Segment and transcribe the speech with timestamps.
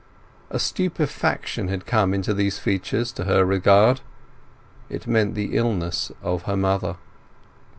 [0.49, 4.01] A stupefaction had come into these features, to her regard;
[4.89, 6.95] it meant the illness of her mother.